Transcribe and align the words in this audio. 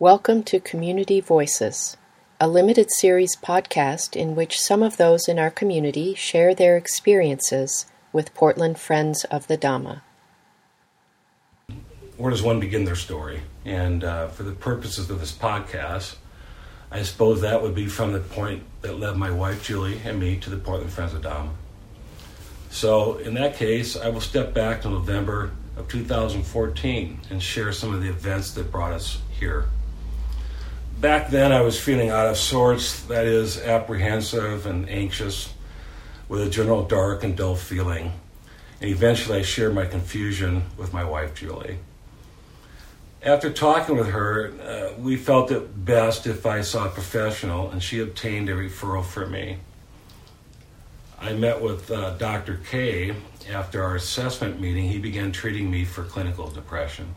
Welcome 0.00 0.44
to 0.44 0.60
Community 0.60 1.20
Voices, 1.20 1.96
a 2.40 2.46
limited 2.46 2.88
series 2.88 3.34
podcast 3.34 4.14
in 4.14 4.36
which 4.36 4.60
some 4.60 4.80
of 4.80 4.96
those 4.96 5.26
in 5.26 5.40
our 5.40 5.50
community 5.50 6.14
share 6.14 6.54
their 6.54 6.76
experiences 6.76 7.84
with 8.12 8.32
Portland 8.32 8.78
Friends 8.78 9.24
of 9.24 9.48
the 9.48 9.58
Dhamma. 9.58 10.02
Where 12.16 12.30
does 12.30 12.44
one 12.44 12.60
begin 12.60 12.84
their 12.84 12.94
story? 12.94 13.42
And 13.64 14.04
uh, 14.04 14.28
for 14.28 14.44
the 14.44 14.52
purposes 14.52 15.10
of 15.10 15.18
this 15.18 15.32
podcast, 15.32 16.14
I 16.92 17.02
suppose 17.02 17.40
that 17.40 17.60
would 17.60 17.74
be 17.74 17.88
from 17.88 18.12
the 18.12 18.20
point 18.20 18.62
that 18.82 19.00
led 19.00 19.16
my 19.16 19.32
wife 19.32 19.64
Julie 19.64 20.00
and 20.04 20.20
me 20.20 20.36
to 20.36 20.48
the 20.48 20.58
Portland 20.58 20.92
Friends 20.92 21.12
of 21.12 21.22
Dhamma. 21.22 21.50
So, 22.70 23.16
in 23.16 23.34
that 23.34 23.56
case, 23.56 23.96
I 23.96 24.10
will 24.10 24.20
step 24.20 24.54
back 24.54 24.82
to 24.82 24.90
November 24.90 25.50
of 25.76 25.88
2014 25.88 27.20
and 27.30 27.42
share 27.42 27.72
some 27.72 27.92
of 27.92 28.00
the 28.00 28.08
events 28.08 28.52
that 28.52 28.70
brought 28.70 28.92
us 28.92 29.20
here 29.40 29.66
back 31.00 31.30
then 31.30 31.52
I 31.52 31.60
was 31.60 31.78
feeling 31.78 32.10
out 32.10 32.26
of 32.26 32.36
sorts, 32.36 33.02
that 33.04 33.26
is, 33.26 33.60
apprehensive 33.60 34.66
and 34.66 34.88
anxious, 34.88 35.52
with 36.28 36.42
a 36.42 36.50
general 36.50 36.84
dark 36.84 37.24
and 37.24 37.36
dull 37.36 37.54
feeling. 37.54 38.12
And 38.80 38.90
eventually 38.90 39.38
I 39.38 39.42
shared 39.42 39.74
my 39.74 39.86
confusion 39.86 40.64
with 40.76 40.92
my 40.92 41.04
wife, 41.04 41.34
Julie. 41.34 41.78
After 43.22 43.50
talking 43.50 43.96
with 43.96 44.08
her, 44.08 44.52
uh, 44.62 45.00
we 45.00 45.16
felt 45.16 45.50
it 45.50 45.84
best 45.84 46.26
if 46.26 46.46
I 46.46 46.60
saw 46.60 46.86
a 46.86 46.90
professional, 46.90 47.70
and 47.70 47.82
she 47.82 48.00
obtained 48.00 48.48
a 48.48 48.54
referral 48.54 49.04
for 49.04 49.26
me. 49.26 49.58
I 51.20 51.32
met 51.32 51.60
with 51.60 51.90
uh, 51.90 52.16
Dr. 52.16 52.60
K 52.70 53.16
after 53.50 53.82
our 53.82 53.96
assessment 53.96 54.60
meeting. 54.60 54.88
He 54.88 54.98
began 54.98 55.32
treating 55.32 55.68
me 55.68 55.84
for 55.84 56.04
clinical 56.04 56.48
depression 56.48 57.14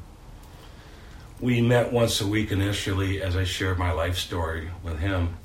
we 1.41 1.59
met 1.59 1.91
once 1.91 2.22
a 2.22 2.27
week 2.27 2.52
initially 2.52 3.20
as 3.22 3.36
I 3.36 3.45
shared 3.45 3.80
my 3.80 3.91
life 3.91 4.18
story 4.18 4.70
with 4.84 4.99
him. 4.99 5.38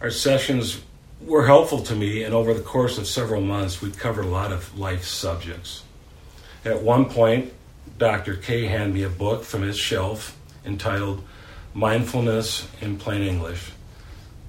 Our 0.00 0.10
sessions 0.10 0.82
were 1.20 1.46
helpful 1.46 1.82
to 1.82 1.94
me, 1.94 2.24
and 2.24 2.34
over 2.34 2.52
the 2.52 2.62
course 2.62 2.98
of 2.98 3.06
several 3.06 3.40
months, 3.40 3.80
we 3.80 3.92
covered 3.92 4.24
a 4.24 4.28
lot 4.28 4.50
of 4.50 4.76
life 4.76 5.04
subjects. 5.04 5.84
At 6.64 6.82
one 6.82 7.04
point, 7.04 7.52
Dr. 7.96 8.34
K 8.34 8.66
handed 8.66 8.92
me 8.92 9.04
a 9.04 9.08
book 9.08 9.44
from 9.44 9.62
his 9.62 9.78
shelf 9.78 10.36
entitled 10.64 11.22
Mindfulness 11.72 12.66
in 12.80 12.98
Plain 12.98 13.22
English. 13.22 13.70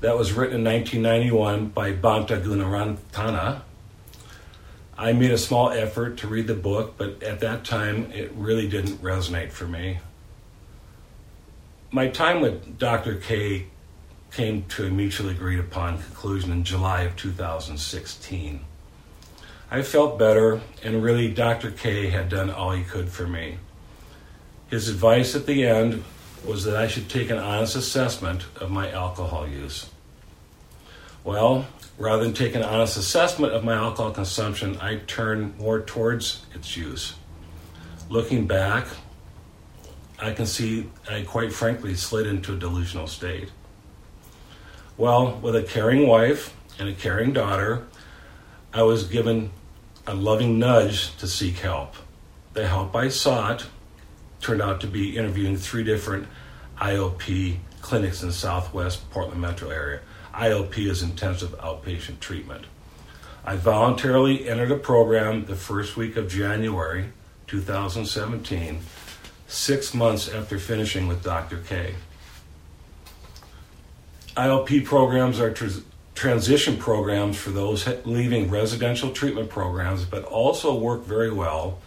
That 0.02 0.18
was 0.18 0.34
written 0.34 0.58
in 0.58 0.64
1991 0.64 1.68
by 1.68 1.94
Bhante 1.94 2.42
Gunaratana. 2.42 3.62
I 4.98 5.14
made 5.14 5.32
a 5.32 5.38
small 5.38 5.70
effort 5.70 6.18
to 6.18 6.28
read 6.28 6.48
the 6.48 6.56
book, 6.56 6.96
but 6.98 7.22
at 7.22 7.40
that 7.42 7.64
time 7.64 8.12
it 8.12 8.32
really 8.34 8.68
didn't 8.68 8.98
resonate 9.04 9.52
for 9.52 9.68
me 9.68 10.00
my 11.92 12.08
time 12.08 12.42
with 12.42 12.78
Dr. 12.78 13.16
K 13.16 13.68
came 14.32 14.64
to 14.64 14.88
a 14.88 14.90
mutually 14.90 15.34
agreed 15.34 15.60
upon 15.60 16.02
conclusion 16.02 16.52
in 16.52 16.64
July 16.64 17.04
of 17.04 17.16
2016. 17.16 18.60
I 19.72 19.82
felt 19.82 20.20
better, 20.20 20.62
and 20.84 21.04
really, 21.04 21.30
Dr. 21.30 21.72
K 21.72 22.10
had 22.10 22.30
done 22.30 22.50
all 22.50 22.72
he 22.72 22.84
could 22.84 23.10
for 23.10 23.28
me. 23.28 23.58
His 24.70 24.90
advice 24.90 25.36
at 25.36 25.46
the 25.46 25.66
end 25.66 26.04
was 26.46 26.66
that 26.66 26.76
I 26.76 26.88
should 26.88 27.10
take 27.10 27.30
an 27.30 27.38
honest 27.38 27.76
assessment 27.76 28.46
of 28.58 28.70
my 28.70 28.92
alcohol 28.92 29.48
use. 29.48 29.90
Well, 31.24 31.68
rather 31.98 32.24
than 32.24 32.34
take 32.34 32.56
an 32.56 32.64
honest 32.64 32.98
assessment 32.98 33.54
of 33.54 33.64
my 33.64 33.76
alcohol 33.76 34.12
consumption, 34.12 34.78
I 34.80 34.98
turned 35.08 35.58
more 35.58 35.82
towards 35.82 36.46
its 36.54 36.78
use. 36.78 37.16
Looking 38.10 38.48
back, 38.48 38.88
I 40.20 40.32
can 40.34 40.46
see 40.46 40.90
I 41.10 41.22
quite 41.22 41.54
frankly 41.54 41.96
slid 41.96 42.26
into 42.26 42.54
a 42.54 42.58
delusional 42.58 43.08
state. 43.08 43.52
Well, 44.98 45.38
with 45.38 45.56
a 45.56 45.62
caring 45.62 46.08
wife 46.08 46.56
and 46.80 46.90
a 46.90 46.94
caring 46.94 47.34
daughter, 47.34 47.86
I 48.74 48.82
was 48.82 49.04
given 49.04 49.52
a 50.08 50.16
loving 50.16 50.58
nudge 50.58 51.16
to 51.18 51.28
seek 51.28 51.60
help. 51.60 51.96
The 52.54 52.68
help 52.68 52.96
I 52.96 53.10
sought 53.10 53.68
turned 54.42 54.62
out 54.62 54.82
to 54.82 54.88
be 54.88 55.18
interviewing 55.18 55.58
three 55.58 55.84
different 55.84 56.28
IOP 56.80 57.58
clinics 57.82 58.24
in 58.24 58.32
Southwest 58.32 59.10
Portland 59.12 59.42
metro 59.42 59.70
area. 59.70 60.00
IOP 60.34 60.90
is 60.90 61.04
intensive 61.04 61.58
outpatient 61.60 62.20
treatment. 62.20 62.66
I 63.46 63.56
voluntarily 63.56 64.50
entered 64.50 64.72
a 64.72 64.78
program 64.78 65.46
the 65.46 65.56
first 65.56 65.96
week 65.96 66.18
of 66.18 66.28
January 66.28 67.12
2017 67.48 68.82
six 69.48 69.94
months 69.94 70.30
after 70.30 70.60
finishing 70.60 71.08
with 71.08 71.24
Dr. 71.24 71.58
K. 71.58 71.96
IOP 74.36 74.86
programs 74.86 75.40
are 75.40 75.52
tr- 75.52 75.82
transition 76.14 76.78
programs 76.78 77.38
for 77.38 77.50
those 77.52 77.88
leaving 78.06 78.50
residential 78.50 79.12
treatment 79.12 79.50
programs, 79.50 80.06
but 80.06 80.24
also 80.26 80.76
work 80.76 81.06
very 81.06 81.32
well 81.32 81.80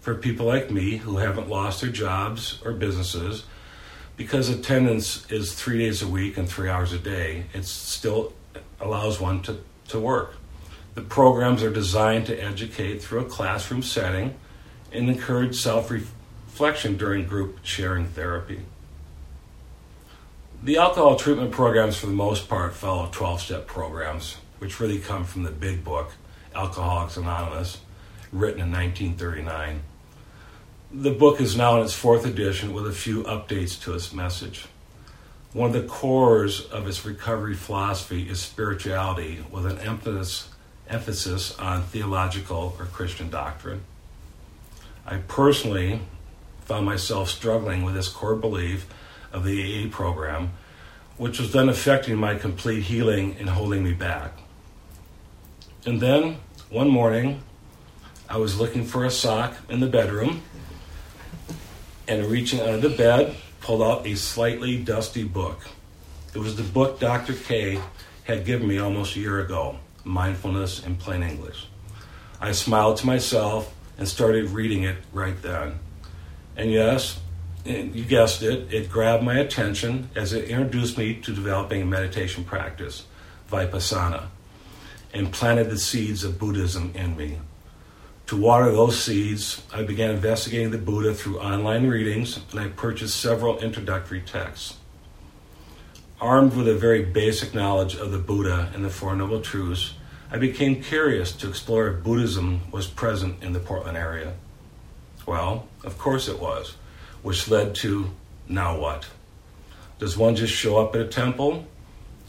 for 0.00 0.14
people 0.14 0.46
like 0.46 0.70
me 0.70 0.96
who 0.96 1.18
haven't 1.18 1.48
lost 1.48 1.80
their 1.80 1.90
jobs 1.90 2.62
or 2.64 2.72
businesses 2.72 3.44
because 4.16 4.48
attendance 4.48 5.30
is 5.30 5.54
three 5.54 5.78
days 5.78 6.02
a 6.02 6.08
week 6.08 6.36
and 6.36 6.48
three 6.48 6.68
hours 6.68 6.92
a 6.92 6.98
day. 6.98 7.44
It 7.52 7.64
still 7.64 8.32
allows 8.80 9.20
one 9.20 9.42
to, 9.42 9.58
to 9.88 10.00
work. 10.00 10.34
The 10.94 11.02
programs 11.02 11.62
are 11.62 11.70
designed 11.70 12.26
to 12.26 12.42
educate 12.42 13.02
through 13.02 13.20
a 13.20 13.24
classroom 13.24 13.82
setting 13.82 14.34
and 14.92 15.08
encourage 15.08 15.56
self 15.56 15.90
reflection 16.58 16.96
during 16.96 17.24
group 17.24 17.60
sharing 17.62 18.04
therapy. 18.04 18.58
The 20.60 20.76
alcohol 20.76 21.14
treatment 21.14 21.52
programs, 21.52 21.96
for 21.96 22.06
the 22.06 22.12
most 22.12 22.48
part, 22.48 22.74
follow 22.74 23.08
12 23.12 23.40
step 23.42 23.66
programs, 23.68 24.38
which 24.58 24.80
really 24.80 24.98
come 24.98 25.22
from 25.22 25.44
the 25.44 25.52
big 25.52 25.84
book, 25.84 26.14
Alcoholics 26.56 27.16
Anonymous, 27.16 27.78
written 28.32 28.60
in 28.60 28.72
1939. 28.72 29.82
The 30.90 31.12
book 31.12 31.40
is 31.40 31.56
now 31.56 31.76
in 31.76 31.84
its 31.84 31.94
fourth 31.94 32.26
edition 32.26 32.72
with 32.72 32.88
a 32.88 32.92
few 32.92 33.22
updates 33.22 33.80
to 33.84 33.94
its 33.94 34.12
message. 34.12 34.66
One 35.52 35.68
of 35.68 35.80
the 35.80 35.88
cores 35.88 36.62
of 36.62 36.88
its 36.88 37.06
recovery 37.06 37.54
philosophy 37.54 38.28
is 38.28 38.40
spirituality 38.40 39.44
with 39.48 39.64
an 39.64 39.78
emphasis, 39.78 40.48
emphasis 40.88 41.56
on 41.56 41.84
theological 41.84 42.74
or 42.80 42.86
Christian 42.86 43.30
doctrine. 43.30 43.82
I 45.06 45.18
personally 45.18 46.00
found 46.68 46.84
myself 46.84 47.30
struggling 47.30 47.82
with 47.82 47.94
this 47.94 48.08
core 48.08 48.36
belief 48.36 48.86
of 49.32 49.42
the 49.42 49.86
AA 49.86 49.88
program, 49.90 50.52
which 51.16 51.40
was 51.40 51.50
then 51.54 51.70
affecting 51.70 52.14
my 52.14 52.34
complete 52.34 52.82
healing 52.82 53.34
and 53.38 53.48
holding 53.48 53.82
me 53.82 53.94
back. 53.94 54.32
And 55.86 55.98
then 55.98 56.36
one 56.68 56.90
morning, 56.90 57.40
I 58.28 58.36
was 58.36 58.60
looking 58.60 58.84
for 58.84 59.06
a 59.06 59.10
sock 59.10 59.54
in 59.70 59.80
the 59.80 59.86
bedroom 59.86 60.42
and 62.06 62.26
reaching 62.26 62.60
under 62.60 62.86
the 62.86 62.94
bed, 62.94 63.34
pulled 63.62 63.80
out 63.80 64.06
a 64.06 64.14
slightly 64.14 64.76
dusty 64.76 65.24
book. 65.24 65.66
It 66.34 66.38
was 66.38 66.56
the 66.56 66.62
book 66.62 67.00
Dr. 67.00 67.32
K 67.32 67.80
had 68.24 68.44
given 68.44 68.68
me 68.68 68.76
almost 68.76 69.16
a 69.16 69.20
year 69.20 69.40
ago 69.40 69.78
Mindfulness 70.04 70.84
in 70.84 70.96
Plain 70.96 71.22
English. 71.22 71.66
I 72.42 72.52
smiled 72.52 72.98
to 72.98 73.06
myself 73.06 73.74
and 73.96 74.06
started 74.06 74.50
reading 74.50 74.82
it 74.82 74.96
right 75.14 75.40
then. 75.40 75.78
And 76.58 76.72
yes, 76.72 77.20
you 77.64 78.04
guessed 78.04 78.42
it, 78.42 78.74
it 78.74 78.90
grabbed 78.90 79.22
my 79.22 79.38
attention 79.38 80.10
as 80.16 80.32
it 80.32 80.48
introduced 80.48 80.98
me 80.98 81.14
to 81.14 81.32
developing 81.32 81.82
a 81.82 81.86
meditation 81.86 82.42
practice, 82.42 83.06
Vipassana, 83.48 84.26
and 85.14 85.32
planted 85.32 85.70
the 85.70 85.78
seeds 85.78 86.24
of 86.24 86.38
Buddhism 86.38 86.90
in 86.96 87.16
me. 87.16 87.38
To 88.26 88.36
water 88.36 88.72
those 88.72 89.00
seeds, 89.00 89.62
I 89.72 89.84
began 89.84 90.10
investigating 90.10 90.72
the 90.72 90.78
Buddha 90.78 91.14
through 91.14 91.38
online 91.38 91.86
readings, 91.86 92.40
and 92.50 92.60
I 92.60 92.68
purchased 92.68 93.18
several 93.18 93.60
introductory 93.60 94.20
texts. 94.20 94.76
Armed 96.20 96.56
with 96.56 96.66
a 96.66 96.74
very 96.74 97.04
basic 97.04 97.54
knowledge 97.54 97.94
of 97.94 98.10
the 98.10 98.18
Buddha 98.18 98.72
and 98.74 98.84
the 98.84 98.90
Four 98.90 99.14
Noble 99.14 99.40
Truths, 99.40 99.94
I 100.30 100.38
became 100.38 100.82
curious 100.82 101.30
to 101.36 101.48
explore 101.48 101.86
if 101.86 102.02
Buddhism 102.02 102.70
was 102.72 102.88
present 102.88 103.42
in 103.42 103.52
the 103.52 103.60
Portland 103.60 103.96
area. 103.96 104.34
Well, 105.28 105.68
of 105.84 105.98
course 105.98 106.26
it 106.26 106.40
was, 106.40 106.74
which 107.20 107.50
led 107.50 107.74
to 107.82 108.12
now 108.48 108.80
what? 108.80 109.08
Does 109.98 110.16
one 110.16 110.36
just 110.36 110.54
show 110.54 110.78
up 110.78 110.94
at 110.94 111.02
a 111.02 111.06
temple? 111.06 111.66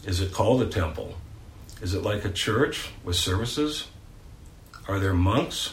Is 0.04 0.20
it 0.20 0.34
called 0.34 0.60
a 0.60 0.66
temple? 0.66 1.14
Is 1.80 1.94
it 1.94 2.02
like 2.02 2.26
a 2.26 2.30
church 2.30 2.90
with 3.02 3.16
services? 3.16 3.86
Are 4.86 4.98
there 4.98 5.14
monks? 5.14 5.72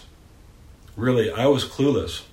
Really, 0.96 1.30
I 1.30 1.48
was 1.48 1.66
clueless. 1.66 2.24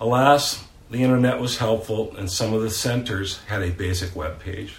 Alas, 0.00 0.62
the 0.92 1.02
internet 1.02 1.40
was 1.40 1.58
helpful, 1.58 2.14
and 2.16 2.30
some 2.30 2.54
of 2.54 2.62
the 2.62 2.70
centers 2.70 3.40
had 3.46 3.62
a 3.62 3.72
basic 3.72 4.14
web 4.14 4.38
page. 4.38 4.76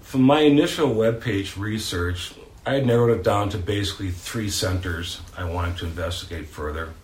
From 0.00 0.22
my 0.22 0.40
initial 0.40 0.92
web 0.92 1.22
page 1.22 1.56
research, 1.56 2.34
I 2.66 2.74
had 2.74 2.86
narrowed 2.86 3.16
it 3.16 3.22
down 3.22 3.50
to 3.50 3.58
basically 3.58 4.10
three 4.10 4.50
centers 4.50 5.20
I 5.38 5.44
wanted 5.44 5.76
to 5.78 5.86
investigate 5.86 6.48
further 6.48 6.94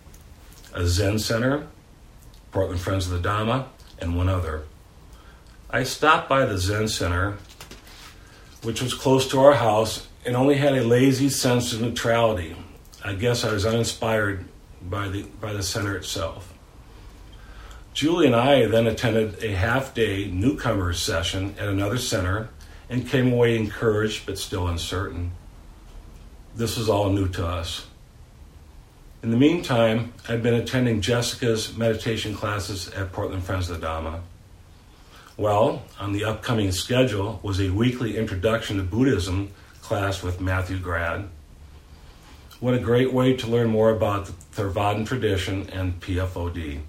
a 0.73 0.85
Zen 0.85 1.19
Center, 1.19 1.67
Portland 2.51 2.81
Friends 2.81 3.09
of 3.09 3.21
the 3.21 3.27
Dhamma, 3.27 3.67
and 3.99 4.17
one 4.17 4.29
other. 4.29 4.63
I 5.69 5.83
stopped 5.83 6.29
by 6.29 6.45
the 6.45 6.57
Zen 6.57 6.87
Center, 6.87 7.37
which 8.63 8.81
was 8.81 8.93
close 8.93 9.27
to 9.29 9.39
our 9.39 9.55
house 9.55 10.07
and 10.25 10.35
only 10.35 10.55
had 10.55 10.73
a 10.73 10.83
lazy 10.83 11.29
sense 11.29 11.73
of 11.73 11.81
neutrality. 11.81 12.55
I 13.03 13.13
guess 13.13 13.43
I 13.43 13.53
was 13.53 13.65
uninspired 13.65 14.45
by 14.81 15.07
the, 15.07 15.23
by 15.39 15.53
the 15.53 15.63
center 15.63 15.95
itself. 15.95 16.53
Julie 17.93 18.27
and 18.27 18.35
I 18.35 18.65
then 18.65 18.87
attended 18.87 19.43
a 19.43 19.51
half 19.51 19.93
day 19.93 20.29
newcomers 20.31 21.01
session 21.01 21.55
at 21.59 21.67
another 21.67 21.97
center 21.97 22.49
and 22.89 23.07
came 23.07 23.33
away 23.33 23.55
encouraged 23.55 24.25
but 24.25 24.37
still 24.37 24.67
uncertain. 24.67 25.31
This 26.55 26.77
was 26.77 26.89
all 26.89 27.09
new 27.09 27.27
to 27.29 27.45
us. 27.45 27.85
In 29.21 29.31
the 29.31 29.37
meantime, 29.37 30.13
I'd 30.29 30.41
been 30.41 30.53
attending 30.53 31.01
Jessica's 31.01 31.75
meditation 31.75 32.33
classes 32.33 32.87
at 32.93 33.11
Portland 33.11 33.43
Friends 33.43 33.69
of 33.69 33.81
the 33.81 33.85
Dhamma. 33.85 34.21
Well, 35.35 35.83
on 35.99 36.13
the 36.13 36.23
upcoming 36.23 36.71
schedule 36.71 37.41
was 37.43 37.59
a 37.59 37.69
weekly 37.69 38.15
introduction 38.15 38.77
to 38.77 38.83
Buddhism 38.83 39.51
class 39.81 40.23
with 40.23 40.39
Matthew 40.39 40.79
Grad. 40.79 41.27
What 42.61 42.75
a 42.75 42.79
great 42.79 43.11
way 43.11 43.35
to 43.35 43.47
learn 43.47 43.67
more 43.67 43.89
about 43.89 44.27
the 44.27 44.31
Theravadan 44.55 45.05
tradition 45.05 45.69
and 45.69 45.99
PFOD. 45.99 46.79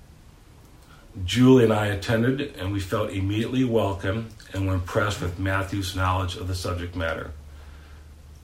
Julie 1.25 1.65
and 1.65 1.73
I 1.73 1.87
attended, 1.87 2.55
and 2.57 2.73
we 2.73 2.79
felt 2.79 3.11
immediately 3.11 3.65
welcome 3.65 4.29
and 4.53 4.69
were 4.69 4.75
impressed 4.75 5.21
with 5.21 5.41
Matthew's 5.41 5.97
knowledge 5.97 6.37
of 6.37 6.47
the 6.47 6.55
subject 6.55 6.95
matter. 6.95 7.33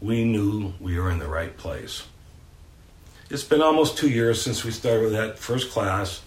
We 0.01 0.25
knew 0.25 0.75
we 0.81 0.99
were 0.99 1.09
in 1.09 1.21
the 1.21 1.29
right 1.29 1.57
place. 1.57 2.03
It's 3.29 3.43
been 3.43 3.61
almost 3.61 3.99
two 3.99 4.09
years 4.09 4.41
since 4.41 4.65
we 4.65 4.71
started 4.71 5.11
that 5.11 5.37
first 5.37 5.73
class, 5.73 6.23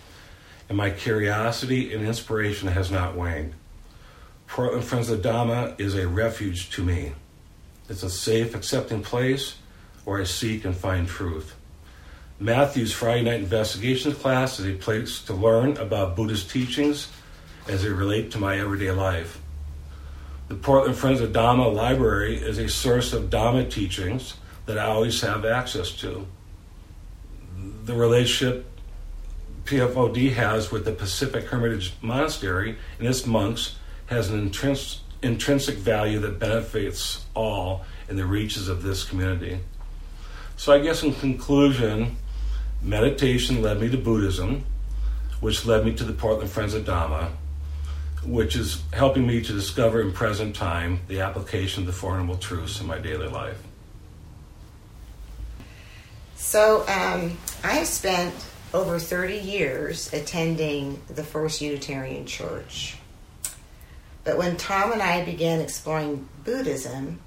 and 0.68 0.78
my 0.78 0.90
curiosity 0.90 1.94
and 1.94 2.06
inspiration 2.06 2.68
has 2.68 2.92
not 2.92 3.16
waned. 3.16 3.54
Portland 4.48 4.84
Friends 4.84 5.10
of 5.10 5.24
the 5.24 5.30
Dhamma 5.30 5.80
is 5.80 5.96
a 5.96 6.10
refuge 6.10 6.72
to 6.72 6.84
me. 6.84 7.14
It's 7.88 8.04
a 8.04 8.10
safe, 8.10 8.54
accepting 8.54 9.02
place 9.02 9.56
where 10.04 10.20
I 10.20 10.26
seek 10.26 10.66
and 10.66 10.76
find 10.76 11.08
truth. 11.08 11.56
Matthew's 12.38 12.92
Friday 12.92 13.24
Night 13.24 13.40
Investigations 13.40 14.16
class 14.16 14.60
is 14.60 14.66
a 14.66 14.74
place 14.74 15.22
to 15.22 15.34
learn 15.34 15.78
about 15.78 16.18
Buddhist 16.18 16.50
teachings 16.50 17.08
as 17.70 17.84
they 17.84 17.90
relate 17.90 18.32
to 18.32 18.40
my 18.40 18.60
everyday 18.60 18.92
life. 18.92 19.40
The 20.50 20.56
Portland 20.56 20.98
Friends 20.98 21.22
of 21.22 21.32
Dhamma 21.32 21.74
Library 21.74 22.36
is 22.36 22.58
a 22.58 22.68
source 22.68 23.14
of 23.14 23.30
Dhamma 23.30 23.72
teachings 23.72 24.34
that 24.66 24.78
I 24.78 24.88
always 24.88 25.22
have 25.22 25.46
access 25.46 25.92
to 26.02 26.28
the 27.90 27.96
relationship 27.96 28.68
PFOD 29.66 30.34
has 30.34 30.72
with 30.72 30.86
the 30.86 30.92
Pacific 30.92 31.46
Hermitage 31.46 31.94
Monastery 32.02 32.78
and 33.00 33.08
its 33.08 33.26
monks 33.26 33.78
has 34.06 34.30
an 34.30 34.48
intrins- 34.48 35.00
intrinsic 35.24 35.76
value 35.78 36.20
that 36.20 36.38
benefits 36.38 37.26
all 37.34 37.84
in 38.08 38.16
the 38.16 38.26
reaches 38.26 38.68
of 38.68 38.84
this 38.84 39.04
community. 39.04 39.60
So, 40.56 40.72
I 40.72 40.80
guess 40.80 41.02
in 41.02 41.16
conclusion, 41.16 42.18
meditation 42.84 43.62
led 43.64 43.82
me 43.82 43.90
to 43.90 43.98
Buddhism, 43.98 44.66
which 45.40 45.66
led 45.66 45.84
me 45.84 45.94
to 45.96 46.04
the 46.04 46.14
Portland 46.14 46.52
Friends 46.52 46.76
of 46.76 46.86
Dhamma, 46.86 47.32
which 48.24 48.56
is 48.56 48.84
helping 48.94 49.26
me 49.26 49.42
to 49.42 49.54
discover 49.54 50.02
in 50.02 50.12
present 50.12 50.56
time 50.56 51.00
the 51.08 51.22
application 51.22 51.84
of 51.84 51.88
the 51.88 51.94
Four 51.94 52.20
Noble 52.20 52.38
Truths 52.38 52.82
in 52.82 52.86
my 52.86 53.00
daily 53.00 53.28
life. 53.28 53.60
So 56.40 56.86
um, 56.88 57.38
I've 57.66 57.86
spent 57.86 58.34
over 58.74 58.98
30 58.98 59.38
years 59.38 60.12
attending 60.14 61.00
the 61.08 61.24
First 61.24 61.62
Unitarian 61.62 62.26
Church. 62.26 62.98
But 64.24 64.38
when 64.38 64.56
Tom 64.56 64.94
and 64.94 65.02
I 65.02 65.24
began 65.24 65.60
exploring 65.60 66.28
Buddhism, 66.46 67.20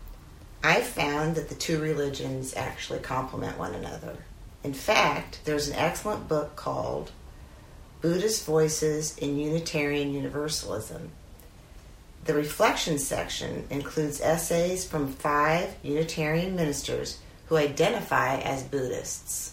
I 0.65 0.81
found 0.81 1.37
that 1.37 1.51
the 1.51 1.55
two 1.55 1.79
religions 1.79 2.55
actually 2.57 3.01
complement 3.01 3.59
one 3.59 3.75
another. 3.75 4.17
In 4.65 4.73
fact, 4.73 5.41
there's 5.45 5.69
an 5.69 5.77
excellent 5.77 6.27
book 6.27 6.57
called 6.57 7.13
Buddhist 8.01 8.47
Voices 8.47 9.17
in 9.19 9.39
Unitarian 9.39 10.15
Universalism. 10.15 11.11
The 12.25 12.35
reflection 12.35 12.99
section 12.99 13.67
includes 13.69 14.23
essays 14.23 14.87
from 14.87 15.13
five 15.13 15.77
Unitarian 15.83 16.57
ministers 16.57 17.19
who 17.53 17.59
identify 17.59 18.37
as 18.37 18.63
Buddhists. 18.63 19.53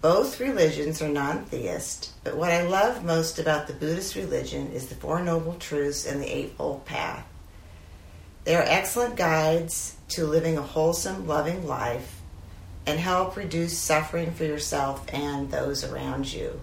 Both 0.00 0.38
religions 0.38 1.02
are 1.02 1.08
non 1.08 1.44
theist, 1.44 2.12
but 2.22 2.36
what 2.36 2.52
I 2.52 2.62
love 2.62 3.04
most 3.04 3.40
about 3.40 3.66
the 3.66 3.72
Buddhist 3.72 4.14
religion 4.14 4.70
is 4.70 4.86
the 4.86 4.94
Four 4.94 5.22
Noble 5.22 5.54
Truths 5.54 6.06
and 6.06 6.22
the 6.22 6.32
Eightfold 6.32 6.84
Path. 6.84 7.26
They 8.44 8.54
are 8.54 8.62
excellent 8.64 9.16
guides 9.16 9.96
to 10.10 10.24
living 10.24 10.56
a 10.56 10.62
wholesome, 10.62 11.26
loving 11.26 11.66
life 11.66 12.20
and 12.86 13.00
help 13.00 13.36
reduce 13.36 13.76
suffering 13.76 14.30
for 14.30 14.44
yourself 14.44 15.04
and 15.12 15.50
those 15.50 15.82
around 15.82 16.32
you. 16.32 16.60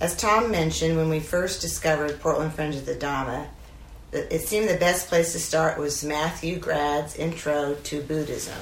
As 0.00 0.16
Tom 0.16 0.50
mentioned, 0.50 0.96
when 0.96 1.08
we 1.08 1.20
first 1.20 1.60
discovered 1.60 2.18
Portland 2.18 2.52
Friends 2.52 2.78
of 2.78 2.86
the 2.86 2.96
Dhamma, 2.96 3.46
it 4.12 4.42
seemed 4.42 4.68
the 4.68 4.76
best 4.76 5.08
place 5.08 5.32
to 5.32 5.38
start 5.38 5.78
was 5.78 6.04
Matthew 6.04 6.58
Grad's 6.58 7.16
Intro 7.16 7.76
to 7.84 8.02
Buddhism. 8.02 8.58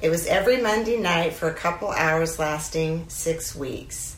It 0.00 0.10
was 0.10 0.26
every 0.26 0.60
Monday 0.60 0.98
night 0.98 1.34
for 1.34 1.48
a 1.48 1.54
couple 1.54 1.90
hours 1.90 2.38
lasting 2.38 3.06
six 3.08 3.54
weeks. 3.54 4.16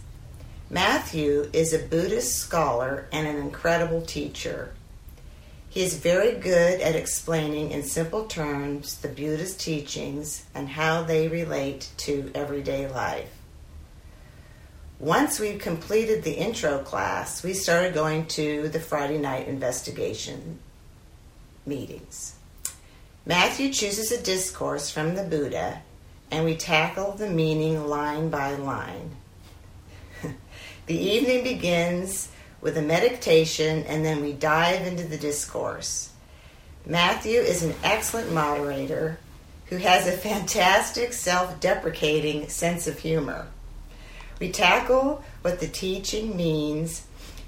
Matthew 0.71 1.49
is 1.53 1.73
a 1.73 1.79
Buddhist 1.79 2.37
scholar 2.37 3.07
and 3.13 3.27
an 3.27 3.37
incredible 3.37 4.03
teacher. 4.03 4.75
He 5.69 5.83
is 5.83 5.99
very 5.99 6.33
good 6.33 6.81
at 6.81 6.97
explaining 6.97 7.71
in 7.71 7.83
simple 7.83 8.25
terms 8.25 8.99
the 8.99 9.09
Buddhist 9.09 9.61
teachings 9.61 10.45
and 10.55 10.69
how 10.69 11.03
they 11.03 11.29
relate 11.29 11.91
to 11.99 12.31
everyday 12.35 12.89
life. 12.89 13.36
Once 14.99 15.39
we 15.39 15.59
completed 15.59 16.23
the 16.23 16.33
intro 16.33 16.79
class, 16.79 17.43
we 17.43 17.53
started 17.53 17.93
going 17.93 18.25
to 18.27 18.67
the 18.69 18.81
Friday 18.81 19.19
night 19.19 19.47
investigation 19.47 20.59
meetings. 21.67 22.35
Matthew 23.27 23.71
chooses 23.73 24.11
a 24.11 24.23
discourse 24.23 24.91
from 24.91 25.15
the 25.15 25.25
Buddha, 25.25 25.83
and 26.31 26.47
we 26.47 26.57
tackle 26.57 27.13
the 27.13 27.29
meaning 27.29 27.87
line 27.87 28.31
by 28.31 28.55
line. 28.55 29.17
the 30.87 30.97
evening 30.97 31.45
begins 31.45 32.31
with 32.63 32.79
a 32.79 32.83
meditation, 32.83 33.83
and 33.83 34.03
then 34.03 34.23
we 34.23 34.33
dive 34.33 34.87
into 34.87 35.05
the 35.05 35.19
discourse. 35.19 36.11
Matthew 36.87 37.39
is 37.41 37.63
an 37.63 37.75
excellent 37.85 38.33
moderator 38.33 39.19
who 39.67 39.77
has 39.77 40.07
a 40.07 40.13
fantastic 40.13 41.13
self 41.13 41.61
deprecating 41.61 42.49
sense 42.49 42.87
of 42.87 42.99
humor. 43.01 43.49
We 44.39 44.51
tackle 44.51 45.25
what 45.43 45.61
the 45.61 45.69
teaching 45.69 46.37
means 46.37 47.07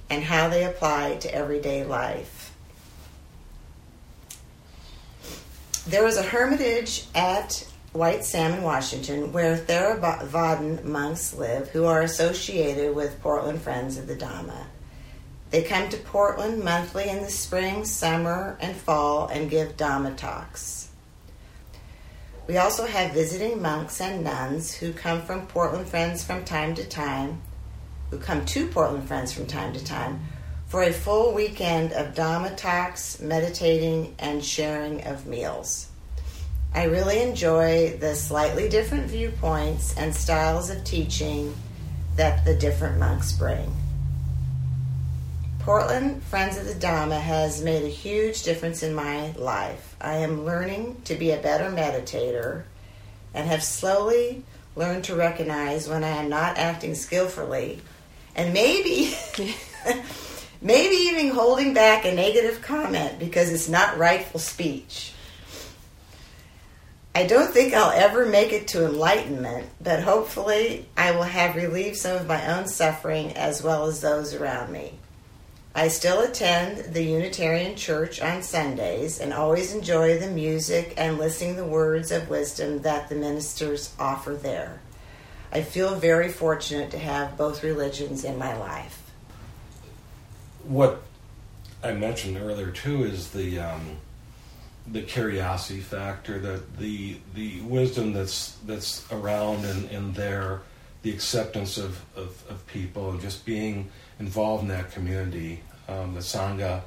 and 0.09 0.25
how 0.25 0.49
they 0.49 0.65
apply 0.65 1.17
to 1.17 1.35
everyday 1.35 1.85
life. 1.85 2.55
There 5.87 6.07
is 6.07 6.17
a 6.17 6.23
hermitage 6.23 7.07
at 7.15 7.67
White 7.93 8.25
Salmon, 8.25 8.63
Washington, 8.63 9.33
where 9.33 9.57
Theravadan 9.57 10.85
monks 10.85 11.35
live 11.35 11.69
who 11.71 11.85
are 11.87 12.03
associated 12.03 12.95
with 12.95 13.21
Portland 13.23 13.63
Friends 13.63 13.97
of 13.97 14.07
the 14.07 14.15
Dhamma. 14.15 14.67
They 15.51 15.63
come 15.63 15.89
to 15.89 15.97
Portland 15.97 16.63
monthly 16.63 17.09
in 17.09 17.23
the 17.23 17.31
spring, 17.31 17.87
summer, 17.87 18.59
and 18.61 18.77
fall 18.77 19.29
and 19.29 19.49
give 19.49 19.79
Dhamma 19.79 20.17
talks. 20.17 20.88
We 22.49 22.57
also 22.57 22.87
have 22.87 23.13
visiting 23.13 23.61
monks 23.61 24.01
and 24.01 24.25
nuns 24.25 24.73
who 24.73 24.95
come 24.95 25.21
from 25.21 25.47
Portland 25.49 25.87
Friends 25.87 26.25
from 26.25 26.47
time 26.47 26.75
to 26.77 26.89
time, 26.89 27.43
who 28.11 28.19
come 28.19 28.47
to 28.47 28.67
Portland 28.69 29.07
Friends 29.07 29.35
from 29.35 29.45
time 29.45 29.75
to 29.75 29.85
time 29.85 30.21
for 30.67 30.83
a 30.83 30.91
full 30.91 31.35
weekend 31.35 31.93
of 31.93 32.15
Dhamma 32.15 32.57
talks, 32.57 33.21
meditating, 33.21 34.15
and 34.19 34.43
sharing 34.43 35.05
of 35.05 35.27
meals. 35.27 35.89
I 36.75 36.85
really 36.85 37.21
enjoy 37.21 37.99
the 37.99 38.15
slightly 38.15 38.67
different 38.71 39.11
viewpoints 39.11 39.95
and 39.99 40.15
styles 40.15 40.71
of 40.71 40.85
teaching 40.85 41.55
that 42.17 42.47
the 42.47 42.55
different 42.55 42.99
monks 42.99 43.31
bring. 43.31 43.71
Portland 45.59 46.23
Friends 46.23 46.57
of 46.57 46.65
the 46.65 46.73
Dhamma 46.73 47.21
has 47.21 47.63
made 47.63 47.83
a 47.83 47.89
huge 47.89 48.43
difference 48.43 48.83
in 48.83 48.95
my 48.95 49.33
life. 49.33 49.88
I 50.01 50.17
am 50.17 50.45
learning 50.45 51.03
to 51.05 51.15
be 51.15 51.33
a 51.33 51.41
better 51.41 51.71
meditator 51.71 52.65
and 53.35 53.49
have 53.49 53.63
slowly 53.63 54.45
learned 54.77 55.05
to 55.05 55.17
recognize 55.17 55.89
when 55.89 56.05
I 56.05 56.09
am 56.09 56.29
not 56.29 56.57
acting 56.57 56.95
skillfully 56.95 57.81
and 58.37 58.55
maybe 58.55 59.15
maybe 60.63 60.95
even 60.95 61.31
holding 61.31 61.75
back 61.75 62.05
a 62.05 62.15
negative 62.15 62.63
comment 62.63 63.19
because 63.19 63.51
it's 63.53 63.69
not 63.69 63.99
rightful 63.99 64.41
speech. 64.41 65.13
I 67.15 67.27
don't 67.27 67.53
think 67.53 67.75
I'll 67.75 67.91
ever 67.91 68.27
make 68.27 68.53
it 68.53 68.69
to 68.69 68.87
enlightenment, 68.87 69.67
but 69.81 70.05
hopefully 70.05 70.87
I 70.97 71.11
will 71.11 71.25
have 71.25 71.57
relieved 71.57 71.97
some 71.97 72.17
of 72.17 72.29
my 72.29 72.57
own 72.57 72.69
suffering 72.69 73.33
as 73.33 73.61
well 73.61 73.87
as 73.87 74.01
those 74.01 74.35
around 74.35 74.71
me. 74.71 74.93
I 75.75 75.89
still 75.89 76.21
attend 76.21 76.95
the 76.95 77.03
Unitarian 77.03 77.77
Church 77.77 78.21
on 78.21 78.43
Sundays 78.43 79.21
and 79.21 79.33
always 79.33 79.73
enjoy 79.73 80.19
the 80.19 80.29
music 80.29 80.95
and 80.97 81.19
listening 81.19 81.57
the 81.57 81.65
words 81.65 82.11
of 82.11 82.29
wisdom 82.29 82.83
that 82.83 83.09
the 83.09 83.15
ministers 83.15 83.95
offer 83.99 84.35
there. 84.35 84.81
I 85.53 85.63
feel 85.63 85.95
very 85.95 86.31
fortunate 86.31 86.91
to 86.91 86.99
have 86.99 87.39
both 87.39 87.63
religions 87.63 88.25
in 88.25 88.39
my 88.39 88.57
life. 88.57 89.03
What 90.65 91.03
I 91.83 91.93
mentioned 91.93 92.37
earlier 92.37 92.71
too 92.71 93.05
is 93.05 93.31
the 93.31 93.61
um, 93.61 93.99
the 94.93 95.03
curiosity 95.03 95.81
factor, 95.81 96.39
that 96.39 96.79
the 96.79 97.19
the 97.35 97.61
wisdom 97.63 98.13
that's 98.13 98.57
that's 98.67 99.11
around 99.13 99.65
and, 99.65 99.91
and 99.91 100.15
there, 100.15 100.63
the 101.03 101.11
acceptance 101.11 101.79
of, 101.79 102.05
of, 102.17 102.43
of 102.51 102.67
people 102.67 103.11
and 103.11 103.21
just 103.21 103.45
being 103.45 103.91
involved 104.19 104.63
in 104.63 104.69
that 104.69 104.91
community. 104.93 105.61
Um, 105.89 106.15
the 106.15 106.21
sangha, 106.21 106.83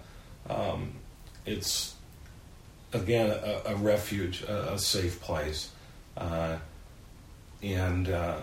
um, 0.49 0.93
it's 1.45 1.95
again 2.93 3.29
a, 3.29 3.61
a 3.65 3.75
refuge, 3.75 4.43
a, 4.43 4.73
a, 4.73 4.79
safe 4.79 5.19
place, 5.21 5.71
uh, 6.17 6.57
and 7.63 8.09
uh, 8.09 8.41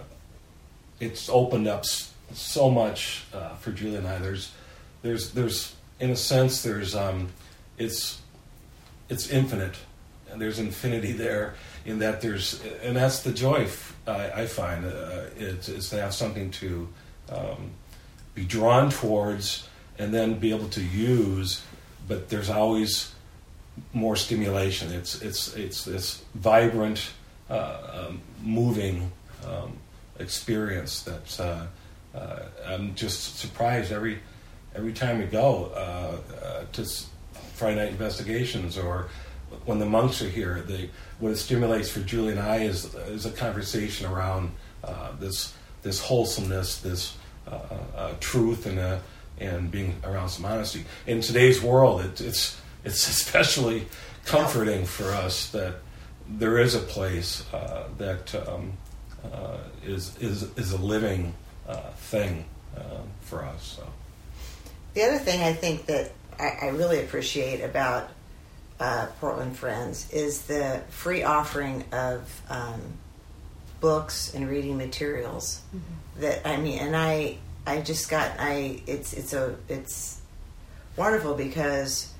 it's 1.00 1.28
opened 1.28 1.68
up 1.68 1.84
so 2.32 2.70
much 2.70 3.24
uh, 3.32 3.54
for 3.56 3.70
Julie 3.70 3.96
and 3.96 4.08
I. 4.08 4.18
There's 4.18 4.52
there's 5.02 5.32
there's 5.32 5.76
in 6.00 6.10
a 6.10 6.16
sense 6.16 6.62
there's 6.62 6.96
um, 6.96 7.28
it's 7.76 8.20
it's 9.08 9.30
infinite 9.30 9.74
there's 10.36 10.58
infinity 10.58 11.12
there 11.12 11.54
in 11.84 11.98
that 12.00 12.20
there's 12.20 12.62
and 12.82 12.96
that's 12.96 13.22
the 13.22 13.32
joy 13.32 13.66
I, 14.06 14.30
I 14.30 14.46
find 14.46 14.84
uh, 14.84 15.24
is, 15.36 15.68
is, 15.68 15.90
to 15.90 16.00
have 16.00 16.14
something 16.14 16.50
to 16.52 16.88
um, 17.30 17.70
be 18.38 18.44
drawn 18.44 18.90
towards 18.90 19.68
and 19.98 20.14
then 20.14 20.38
be 20.38 20.50
able 20.50 20.68
to 20.68 20.82
use 20.82 21.62
but 22.06 22.28
there's 22.28 22.50
always 22.50 23.12
more 23.92 24.16
stimulation 24.16 24.92
it's 24.92 25.20
it's 25.22 25.54
it's 25.56 25.84
this 25.84 26.22
vibrant 26.34 27.10
uh, 27.50 28.06
um, 28.08 28.20
moving 28.42 29.10
um, 29.46 29.76
experience 30.18 31.02
that 31.02 31.40
uh, 31.40 31.66
uh, 32.14 32.42
I'm 32.66 32.94
just 32.94 33.38
surprised 33.38 33.92
every 33.92 34.18
every 34.74 34.92
time 34.92 35.18
we 35.18 35.26
go 35.26 35.72
uh, 35.74 36.44
uh, 36.44 36.64
to 36.72 36.86
Friday 37.54 37.76
night 37.76 37.90
investigations 37.90 38.78
or 38.78 39.08
when 39.64 39.78
the 39.78 39.86
monks 39.86 40.22
are 40.22 40.28
here. 40.28 40.64
What 41.18 41.32
it 41.32 41.36
stimulates 41.36 41.90
for 41.90 42.00
Julie 42.00 42.32
and 42.32 42.40
I 42.40 42.58
is 42.58 42.94
is 42.94 43.26
a 43.26 43.30
conversation 43.32 44.06
around 44.06 44.52
uh, 44.84 45.12
this 45.18 45.54
this 45.82 46.00
wholesomeness, 46.00 46.80
this 46.80 47.16
truth, 48.20 48.66
and 48.66 49.00
and 49.40 49.70
being 49.70 49.94
around 50.04 50.28
some 50.28 50.44
honesty. 50.44 50.84
In 51.06 51.20
today's 51.20 51.62
world, 51.62 52.00
it, 52.00 52.20
it's 52.20 52.60
it's 52.84 53.08
especially 53.08 53.86
comforting 54.24 54.84
for 54.84 55.10
us 55.10 55.50
that 55.50 55.76
there 56.28 56.58
is 56.58 56.74
a 56.74 56.80
place 56.80 57.44
uh, 57.52 57.88
that 57.98 58.34
um, 58.46 58.72
uh, 59.32 59.58
is 59.84 60.16
is 60.18 60.42
is 60.56 60.72
a 60.72 60.78
living 60.78 61.34
uh, 61.66 61.90
thing 61.96 62.44
uh, 62.76 62.80
for 63.20 63.44
us. 63.44 63.78
So. 63.78 63.86
The 64.94 65.02
other 65.04 65.18
thing 65.18 65.42
I 65.42 65.52
think 65.52 65.86
that 65.86 66.12
I, 66.38 66.56
I 66.62 66.68
really 66.68 67.00
appreciate 67.00 67.62
about 67.62 68.10
uh, 68.80 69.06
Portland 69.20 69.56
Friends 69.56 70.10
is 70.10 70.42
the 70.42 70.82
free 70.88 71.22
offering 71.22 71.84
of 71.92 72.42
um, 72.48 72.80
books 73.80 74.34
and 74.34 74.48
reading 74.48 74.76
materials. 74.76 75.60
Mm-hmm. 75.68 76.20
That 76.20 76.48
I 76.48 76.56
mean, 76.56 76.78
and 76.78 76.96
I 76.96 77.38
I 77.66 77.80
just 77.80 78.10
got 78.10 78.32
I 78.38 78.82
it's 78.86 79.12
it's 79.12 79.32
a 79.32 79.56
it's 79.68 80.20
wonderful 80.96 81.34
because. 81.34 82.12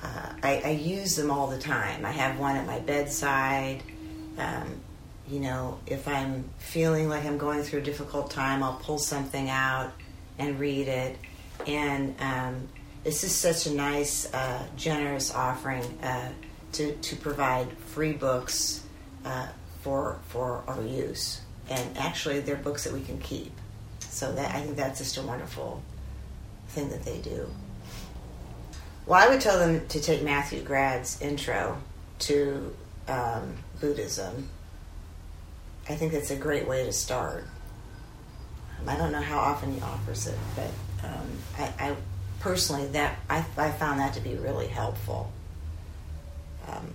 Uh, 0.00 0.32
I, 0.44 0.62
I, 0.64 0.70
use 0.70 1.16
them 1.16 1.28
all 1.28 1.48
the 1.48 1.58
time. 1.58 2.06
I 2.06 2.12
have 2.12 2.38
one 2.38 2.54
at 2.54 2.64
my 2.68 2.78
bedside. 2.78 3.82
Um, 4.38 4.80
you 5.28 5.40
know, 5.40 5.78
if 5.86 6.08
I'm 6.08 6.44
feeling 6.58 7.08
like 7.08 7.24
I'm 7.24 7.36
going 7.36 7.62
through 7.62 7.80
a 7.80 7.82
difficult 7.82 8.30
time, 8.30 8.62
I'll 8.62 8.80
pull 8.82 8.98
something 8.98 9.50
out 9.50 9.92
and 10.38 10.58
read 10.58 10.88
it. 10.88 11.16
And 11.66 12.14
um, 12.20 12.68
this 13.04 13.24
is 13.24 13.34
such 13.34 13.66
a 13.66 13.74
nice, 13.74 14.32
uh, 14.32 14.64
generous 14.76 15.34
offering 15.34 15.84
uh, 16.02 16.30
to, 16.72 16.94
to 16.94 17.16
provide 17.16 17.70
free 17.72 18.12
books 18.12 18.84
uh, 19.24 19.48
for, 19.88 20.18
for 20.28 20.62
our 20.66 20.82
use. 20.82 21.40
And 21.70 21.96
actually, 21.96 22.40
they're 22.40 22.56
books 22.56 22.84
that 22.84 22.92
we 22.92 23.00
can 23.00 23.18
keep. 23.18 23.52
So 24.00 24.32
that 24.32 24.54
I 24.54 24.60
think 24.60 24.76
that's 24.76 24.98
just 24.98 25.16
a 25.16 25.22
wonderful 25.22 25.82
thing 26.68 26.90
that 26.90 27.04
they 27.04 27.18
do. 27.18 27.48
Well, 29.06 29.22
I 29.22 29.28
would 29.30 29.40
tell 29.40 29.58
them 29.58 29.86
to 29.88 30.00
take 30.00 30.22
Matthew 30.22 30.62
Grad's 30.62 31.20
intro 31.22 31.78
to 32.20 32.74
um, 33.08 33.56
Buddhism 33.80 34.48
I 35.88 35.94
think 35.94 36.12
that's 36.12 36.30
a 36.30 36.36
great 36.36 36.68
way 36.68 36.84
to 36.84 36.92
start. 36.92 37.44
I 38.86 38.96
don't 38.96 39.10
know 39.10 39.22
how 39.22 39.38
often 39.38 39.72
he 39.72 39.80
offers 39.80 40.26
it, 40.26 40.36
but 40.54 40.70
um, 41.02 41.28
I, 41.58 41.62
I, 41.78 41.96
personally 42.40 42.86
that 42.88 43.18
I, 43.28 43.44
I, 43.56 43.70
found 43.70 43.98
that 44.00 44.14
to 44.14 44.20
be 44.20 44.34
really 44.34 44.68
helpful. 44.68 45.32
Um, 46.68 46.92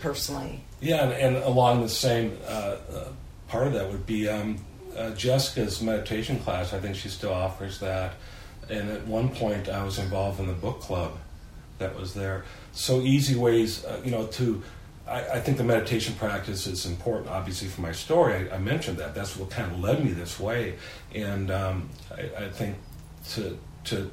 personally. 0.00 0.62
Yeah, 0.80 1.04
and, 1.04 1.12
and, 1.12 1.36
along 1.44 1.82
the 1.82 1.88
same 1.88 2.36
uh, 2.46 2.76
uh, 2.92 3.08
part 3.48 3.66
of 3.66 3.72
that 3.72 3.90
would 3.90 4.06
be 4.06 4.28
um, 4.28 4.58
uh, 4.96 5.10
Jessica's 5.12 5.80
meditation 5.80 6.38
class. 6.40 6.72
I 6.72 6.80
think 6.80 6.96
she 6.96 7.08
still 7.08 7.32
offers 7.32 7.80
that. 7.80 8.14
And 8.68 8.90
at 8.90 9.06
one 9.06 9.30
point, 9.30 9.68
I 9.68 9.84
was 9.84 9.98
involved 9.98 10.40
in 10.40 10.48
the 10.48 10.52
book 10.52 10.80
club 10.80 11.16
that 11.78 11.94
was 11.96 12.14
there. 12.14 12.44
So 12.72 13.00
easy 13.00 13.36
ways, 13.36 13.84
uh, 13.84 14.00
you 14.04 14.10
know, 14.10 14.26
to 14.26 14.62
I, 15.06 15.20
I, 15.34 15.40
think 15.40 15.56
the 15.56 15.64
meditation 15.64 16.14
practice 16.14 16.66
is 16.66 16.84
important, 16.84 17.28
obviously, 17.30 17.68
for 17.68 17.80
my 17.80 17.92
story. 17.92 18.50
I, 18.50 18.56
I, 18.56 18.58
mentioned 18.58 18.98
that. 18.98 19.14
That's 19.14 19.36
what 19.36 19.50
kind 19.50 19.70
of 19.70 19.78
led 19.78 20.04
me 20.04 20.10
this 20.10 20.40
way. 20.40 20.74
And 21.14 21.50
um, 21.50 21.88
I, 22.10 22.44
I, 22.44 22.48
think 22.48 22.76
to, 23.30 23.56
to, 23.84 24.10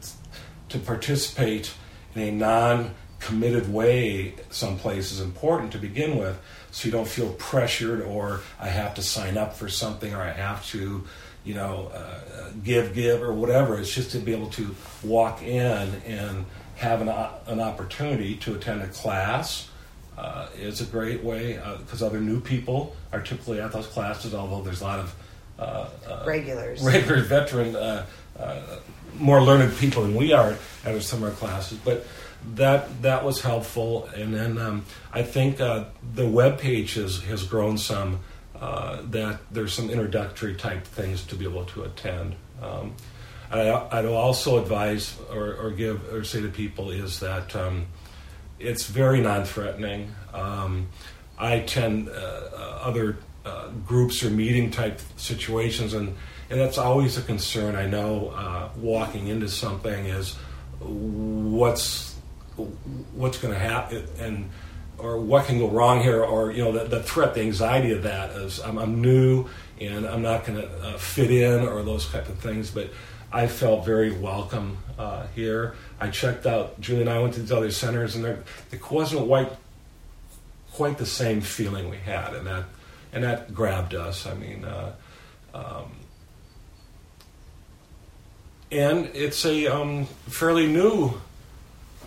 to 0.69 0.79
participate 0.79 1.73
in 2.13 2.21
a 2.21 2.31
non 2.31 2.93
committed 3.25 3.71
way 3.71 4.33
someplace 4.49 5.11
is 5.11 5.19
important 5.19 5.71
to 5.71 5.77
begin 5.77 6.17
with 6.17 6.39
so 6.71 6.87
you 6.87 6.91
don't 6.91 7.07
feel 7.07 7.31
pressured 7.33 8.01
or 8.01 8.41
I 8.59 8.67
have 8.67 8.95
to 8.95 9.01
sign 9.01 9.37
up 9.37 9.55
for 9.55 9.69
something 9.69 10.13
or 10.13 10.21
I 10.21 10.31
have 10.31 10.65
to, 10.67 11.03
you 11.43 11.53
know, 11.53 11.91
uh, 11.93 12.49
give, 12.63 12.93
give, 12.93 13.21
or 13.21 13.33
whatever. 13.33 13.79
It's 13.79 13.93
just 13.93 14.11
to 14.11 14.19
be 14.19 14.33
able 14.33 14.49
to 14.51 14.75
walk 15.03 15.41
in 15.41 16.01
and 16.05 16.45
have 16.75 17.01
an, 17.01 17.09
an 17.47 17.59
opportunity 17.59 18.35
to 18.37 18.55
attend 18.55 18.81
a 18.81 18.87
class 18.87 19.69
uh, 20.17 20.47
is 20.57 20.81
a 20.81 20.85
great 20.85 21.23
way 21.23 21.59
because 21.79 22.03
uh, 22.03 22.07
other 22.07 22.19
new 22.19 22.39
people 22.39 22.95
are 23.11 23.21
typically 23.21 23.59
at 23.59 23.71
those 23.71 23.87
classes, 23.87 24.33
although 24.33 24.61
there's 24.61 24.81
a 24.81 24.83
lot 24.83 24.99
of 24.99 25.15
uh, 25.59 25.87
uh 26.07 26.23
regulars, 26.25 26.81
regular 26.83 27.21
veteran, 27.21 27.75
uh, 27.75 28.05
uh, 28.39 28.61
more 29.19 29.41
learned 29.41 29.75
people 29.77 30.03
than 30.03 30.15
we 30.15 30.33
are 30.33 30.55
at 30.85 31.01
some 31.03 31.23
of 31.23 31.29
our 31.29 31.35
classes. 31.35 31.77
But 31.83 32.05
that 32.55 33.01
that 33.01 33.23
was 33.23 33.41
helpful, 33.41 34.09
and 34.15 34.33
then 34.33 34.57
um, 34.57 34.85
I 35.11 35.23
think 35.23 35.57
the 35.57 35.87
web 36.15 36.59
page 36.59 36.95
has 36.95 37.21
has 37.23 37.43
grown 37.43 37.77
some. 37.77 38.19
that 38.59 39.39
there's 39.51 39.73
some 39.73 39.89
introductory 39.89 40.55
type 40.55 40.85
things 40.85 41.23
to 41.25 41.35
be 41.35 41.45
able 41.45 41.65
to 41.65 41.83
attend. 41.83 42.35
Um, 42.61 42.95
I, 43.53 43.99
I'd 43.99 44.05
also 44.05 44.59
advise 44.59 45.15
or, 45.31 45.53
or, 45.53 45.71
give 45.71 46.11
or 46.11 46.23
say 46.23 46.41
to 46.41 46.49
people 46.49 46.89
is 46.89 47.19
that 47.19 47.55
um, 47.55 47.85
it's 48.59 48.87
very 48.87 49.21
non-threatening. 49.21 50.11
Um, 50.33 50.89
I 51.37 51.59
tend 51.59 52.09
uh, 52.09 52.11
uh, 52.11 52.79
other 52.81 53.17
uh, 53.45 53.69
groups 53.85 54.23
or 54.23 54.29
meeting 54.29 54.71
type 54.71 55.01
situations, 55.17 55.93
and 55.93 56.15
and 56.49 56.59
that's 56.59 56.77
always 56.77 57.17
a 57.17 57.21
concern. 57.21 57.75
I 57.75 57.85
know 57.85 58.29
uh, 58.29 58.69
walking 58.77 59.27
into 59.27 59.49
something 59.49 60.05
is 60.05 60.35
what's 60.79 62.12
what's 63.13 63.37
going 63.37 63.53
to 63.53 63.59
happen 63.59 64.05
and 64.19 64.49
or 64.97 65.17
what 65.17 65.45
can 65.45 65.59
go 65.59 65.69
wrong 65.69 66.01
here, 66.01 66.23
or 66.23 66.51
you 66.51 66.63
know 66.63 66.71
the, 66.71 66.85
the 66.85 67.03
threat, 67.03 67.33
the 67.33 67.41
anxiety 67.41 67.91
of 67.91 68.03
that 68.03 68.31
is 68.31 68.59
I'm, 68.59 68.77
I'm 68.77 69.01
new 69.01 69.47
and 69.81 70.05
I'm 70.05 70.21
not 70.21 70.45
going 70.45 70.61
to 70.61 70.67
uh, 70.81 70.97
fit 70.97 71.31
in 71.31 71.67
or 71.67 71.83
those 71.83 72.07
type 72.07 72.29
of 72.29 72.39
things, 72.39 72.71
but 72.71 72.89
I 73.31 73.47
felt 73.47 73.85
very 73.85 74.11
welcome 74.11 74.77
uh, 74.97 75.25
here. 75.35 75.75
I 75.99 76.09
checked 76.09 76.45
out. 76.45 76.79
Julie 76.79 77.01
and 77.01 77.09
I 77.09 77.19
went 77.19 77.33
to 77.33 77.41
these 77.41 77.51
other 77.51 77.71
centers, 77.71 78.15
and 78.15 78.23
there 78.23 78.43
it 78.71 78.91
wasn't 78.91 79.27
quite 79.27 79.51
quite 80.71 80.97
the 80.97 81.05
same 81.05 81.41
feeling 81.41 81.89
we 81.89 81.97
had, 81.97 82.33
and 82.35 82.47
that 82.47 82.65
and 83.11 83.23
that 83.23 83.53
grabbed 83.53 83.95
us. 83.95 84.25
I 84.25 84.35
mean, 84.35 84.63
uh, 84.63 84.93
um, 85.53 85.91
and 88.71 89.09
it's 89.13 89.45
a 89.45 89.67
um, 89.67 90.05
fairly 90.27 90.67
new 90.67 91.19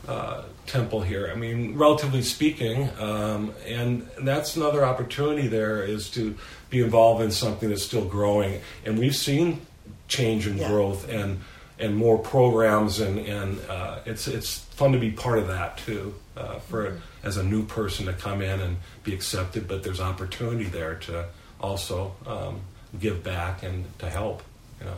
uh, 0.09 0.43
temple 0.67 1.01
here. 1.03 1.31
I 1.33 1.37
mean, 1.37 1.77
relatively 1.77 2.23
speaking, 2.23 2.89
um, 2.99 3.53
and 3.67 4.09
that's 4.21 4.57
another 4.57 4.85
opportunity. 4.85 5.49
There 5.49 5.83
is 5.83 6.11
to 6.13 6.37
be 6.71 6.81
involved 6.83 7.23
in 7.23 7.31
something 7.31 7.69
that's 7.69 7.85
still 7.85 8.05
growing, 8.05 8.61
and 8.85 8.99
we've 8.99 9.17
seen 9.17 9.61
change 10.09 10.47
and 10.47 10.59
yeah. 10.59 10.69
growth 10.69 11.09
and 11.09 11.41
and 11.79 11.97
more 11.97 12.19
programs, 12.19 13.01
and 13.01 13.19
and 13.19 13.61
uh, 13.69 14.01
it's 14.07 14.27
it's 14.29 14.59
fun 14.59 14.93
to 14.93 14.99
be 14.99 15.11
part 15.11 15.39
of 15.39 15.49
that 15.49 15.79
too. 15.79 16.15
Uh, 16.37 16.59
for 16.59 16.91
mm-hmm. 16.91 17.27
as 17.27 17.39
a 17.39 17.43
new 17.43 17.65
person 17.65 18.05
to 18.05 18.13
come 18.13 18.43
in 18.43 18.61
and 18.61 18.77
be 19.05 19.15
accepted, 19.15 19.67
but 19.67 19.83
there's 19.83 20.01
opportunity 20.01 20.65
there 20.65 20.97
to 20.97 21.25
also 21.61 22.15
um, 22.27 22.61
give 23.01 23.25
back 23.25 23.63
and 23.63 23.87
to 23.99 24.11
help. 24.11 24.43
You 24.81 24.87
know. 24.87 24.97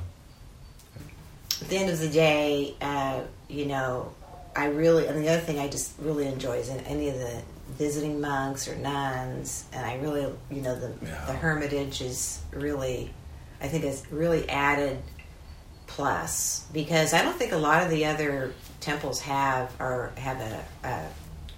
At 1.60 1.68
the 1.68 1.76
end 1.76 1.90
of 1.90 1.98
the 1.98 2.08
day, 2.08 2.74
uh, 2.80 3.20
you 3.48 3.66
know, 3.66 4.12
I 4.58 4.66
really, 4.66 5.06
and 5.06 5.22
the 5.22 5.28
other 5.28 5.40
thing 5.40 5.60
I 5.60 5.68
just 5.68 5.92
really 6.00 6.26
enjoy 6.26 6.56
is 6.56 6.68
in 6.68 6.80
any 6.80 7.08
of 7.10 7.14
the 7.16 7.42
visiting 7.68 8.20
monks 8.20 8.66
or 8.66 8.74
nuns, 8.74 9.64
and 9.72 9.86
I 9.86 9.98
really, 9.98 10.22
you 10.50 10.62
know, 10.62 10.74
the, 10.74 10.92
yeah. 11.00 11.26
the 11.26 11.32
hermitage 11.32 12.00
is 12.00 12.40
really, 12.50 13.14
I 13.60 13.68
think, 13.68 13.84
it's 13.84 14.10
really 14.10 14.48
added 14.48 14.98
plus 15.86 16.66
because 16.72 17.14
I 17.14 17.22
don't 17.22 17.36
think 17.36 17.52
a 17.52 17.56
lot 17.56 17.84
of 17.84 17.90
the 17.90 18.06
other 18.06 18.52
temples 18.80 19.20
have 19.20 19.72
or 19.78 20.10
have 20.16 20.40
a, 20.40 20.64
a 20.82 21.06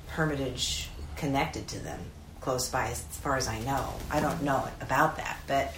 hermitage 0.08 0.90
connected 1.16 1.68
to 1.68 1.78
them 1.78 2.00
close 2.42 2.68
by, 2.68 2.88
as 2.88 3.00
far 3.00 3.38
as 3.38 3.48
I 3.48 3.60
know. 3.60 3.94
I 4.10 4.20
don't 4.20 4.42
know 4.42 4.68
about 4.82 5.16
that, 5.16 5.38
but 5.46 5.72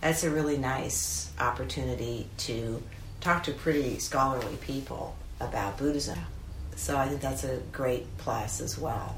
that's 0.00 0.22
a 0.22 0.30
really 0.30 0.58
nice 0.58 1.32
opportunity 1.40 2.28
to 2.38 2.80
talk 3.20 3.42
to 3.44 3.52
pretty 3.52 3.98
scholarly 3.98 4.56
people 4.60 5.16
about 5.40 5.76
Buddhism. 5.76 6.18
So 6.78 6.96
I 6.96 7.08
think 7.08 7.20
that's 7.20 7.42
a 7.42 7.58
great 7.72 8.06
plus 8.18 8.60
as 8.60 8.78
well. 8.78 9.16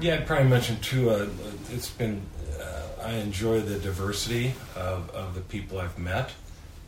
Yeah, 0.00 0.14
I'd 0.14 0.26
probably 0.26 0.48
mention 0.48 0.80
too. 0.80 1.10
Uh, 1.10 1.28
it's 1.70 1.90
been 1.90 2.22
uh, 2.58 3.02
I 3.02 3.12
enjoy 3.16 3.60
the 3.60 3.78
diversity 3.78 4.54
of, 4.74 5.10
of 5.10 5.34
the 5.34 5.42
people 5.42 5.78
I've 5.78 5.98
met. 5.98 6.30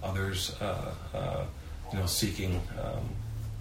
Others, 0.02 0.56
uh, 0.62 0.94
uh 1.14 1.44
you 1.92 1.98
know, 1.98 2.06
seeking 2.06 2.62
um, 2.82 3.10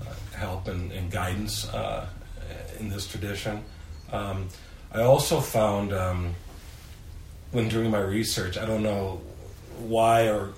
uh, 0.01 0.37
help 0.37 0.69
and, 0.69 0.89
and 0.93 1.11
guidance 1.11 1.67
uh, 1.67 2.07
in 2.79 2.89
this 2.89 3.05
tradition. 3.05 3.61
Um, 4.13 4.47
I 4.93 5.01
also 5.01 5.41
found 5.41 5.91
um, 5.91 6.33
when 7.51 7.67
doing 7.67 7.91
my 7.91 7.99
research, 7.99 8.57
I 8.57 8.65
don't 8.65 8.83
know 8.83 9.19
why 9.79 10.29
or 10.29 10.53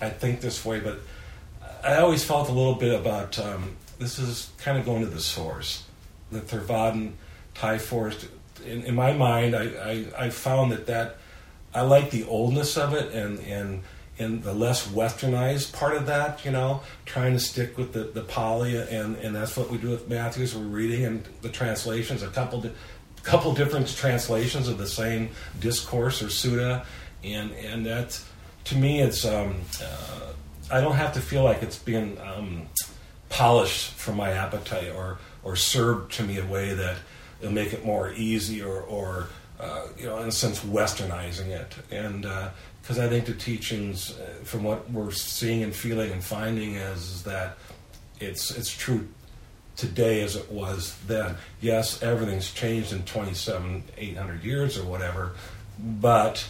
I 0.00 0.08
think 0.08 0.40
this 0.40 0.64
way, 0.64 0.80
but 0.80 1.00
I 1.84 1.96
always 1.96 2.24
felt 2.24 2.48
a 2.48 2.52
little 2.52 2.76
bit 2.76 2.98
about 2.98 3.38
um, 3.38 3.76
this 4.00 4.18
is 4.18 4.50
kind 4.58 4.78
of 4.78 4.84
going 4.84 5.02
to 5.02 5.10
the 5.10 5.20
source. 5.20 5.84
The 6.32 6.40
Theravadan 6.40 7.12
Thai 7.54 7.78
forest, 7.78 8.26
in, 8.64 8.82
in 8.82 8.94
my 8.94 9.12
mind, 9.12 9.54
I, 9.54 9.64
I, 9.64 10.26
I, 10.26 10.30
found 10.30 10.72
that 10.72 10.86
that 10.86 11.18
I 11.74 11.82
like 11.82 12.10
the 12.10 12.24
oldness 12.24 12.76
of 12.76 12.94
it 12.94 13.12
and 13.12 13.38
and 13.40 13.82
and 14.18 14.42
the 14.42 14.54
less 14.54 14.88
westernized 14.88 15.72
part 15.72 15.96
of 15.96 16.06
that. 16.06 16.44
You 16.44 16.50
know, 16.50 16.80
trying 17.04 17.34
to 17.34 17.40
stick 17.40 17.76
with 17.76 17.92
the 17.92 18.04
the 18.04 18.22
Pali 18.22 18.76
and 18.76 19.16
and 19.16 19.34
that's 19.34 19.56
what 19.56 19.70
we 19.70 19.78
do 19.78 19.90
with 19.90 20.08
Matthews. 20.08 20.54
We're 20.56 20.62
reading 20.62 21.04
and 21.04 21.24
the 21.42 21.50
translations, 21.50 22.22
a 22.22 22.28
couple. 22.28 22.62
Di- 22.62 22.72
couple 23.22 23.52
different 23.52 23.86
translations 23.86 24.66
of 24.66 24.78
the 24.78 24.86
same 24.86 25.28
discourse 25.60 26.22
or 26.22 26.28
sutta, 26.28 26.86
and 27.22 27.52
and 27.52 27.84
that 27.84 28.18
to 28.64 28.76
me 28.76 29.02
it's 29.02 29.26
um, 29.26 29.60
uh, 29.82 30.32
I 30.70 30.80
don't 30.80 30.96
have 30.96 31.12
to 31.12 31.20
feel 31.20 31.44
like 31.44 31.62
it's 31.62 31.78
being 31.78 32.18
um, 32.20 32.66
polished 33.30 33.92
for 33.92 34.12
my 34.12 34.32
appetite 34.32 34.92
or 34.94 35.18
or 35.42 35.56
served 35.56 36.12
to 36.12 36.22
me 36.22 36.38
a 36.38 36.44
way 36.44 36.74
that 36.74 36.96
will 37.40 37.50
make 37.50 37.72
it 37.72 37.84
more 37.84 38.12
easy 38.12 38.60
or 38.62 38.82
or 38.82 39.28
uh, 39.58 39.86
you 39.96 40.04
know 40.04 40.18
in 40.18 40.28
a 40.28 40.32
sense 40.32 40.60
westernizing 40.60 41.48
it 41.48 41.74
and 41.90 42.22
because 42.82 42.98
uh, 42.98 43.04
I 43.04 43.08
think 43.08 43.24
the 43.24 43.34
teachings 43.34 44.18
uh, 44.18 44.44
from 44.44 44.64
what 44.64 44.90
we're 44.90 45.12
seeing 45.12 45.62
and 45.62 45.74
feeling 45.74 46.12
and 46.12 46.22
finding 46.22 46.74
is, 46.74 46.98
is 46.98 47.22
that 47.22 47.56
it's 48.18 48.50
it's 48.50 48.70
true 48.70 49.08
today 49.76 50.20
as 50.20 50.36
it 50.36 50.50
was 50.52 50.96
then. 51.06 51.36
Yes, 51.62 52.02
everything's 52.02 52.52
changed 52.52 52.92
in 52.92 53.02
27, 53.04 53.82
800 53.96 54.44
years 54.44 54.78
or 54.78 54.84
whatever, 54.84 55.32
but 55.78 56.46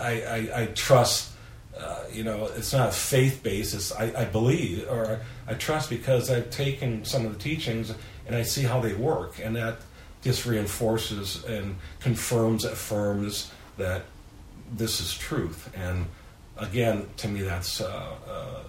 I, 0.00 0.22
I, 0.22 0.62
I 0.62 0.66
trust 0.66 1.31
uh, 1.31 1.31
you 2.14 2.24
know, 2.24 2.50
it's 2.56 2.72
not 2.72 2.88
a 2.88 2.92
faith 2.92 3.42
basis. 3.42 3.92
I, 3.92 4.12
I 4.22 4.24
believe 4.24 4.88
or 4.88 5.20
I, 5.46 5.52
I, 5.52 5.54
trust 5.54 5.90
because 5.90 6.30
I've 6.30 6.50
taken 6.50 7.04
some 7.04 7.26
of 7.26 7.32
the 7.32 7.38
teachings 7.38 7.92
and 8.26 8.36
I 8.36 8.42
see 8.42 8.62
how 8.62 8.80
they 8.80 8.94
work, 8.94 9.40
and 9.42 9.56
that 9.56 9.78
just 10.22 10.46
reinforces 10.46 11.44
and 11.44 11.76
confirms, 12.00 12.64
affirms 12.64 13.50
that 13.76 14.04
this 14.72 15.00
is 15.00 15.16
truth. 15.16 15.70
And 15.74 16.06
again, 16.56 17.08
to 17.18 17.28
me, 17.28 17.42
that's 17.42 17.80
uh, 17.80 18.14
uh, 18.28 18.60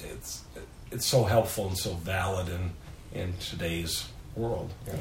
it's 0.00 0.44
it's 0.90 1.06
so 1.06 1.24
helpful 1.24 1.68
and 1.68 1.78
so 1.78 1.94
valid 1.94 2.48
in 2.48 2.72
in 3.20 3.34
today's 3.38 4.08
world. 4.36 4.72
Yeah. 4.86 4.94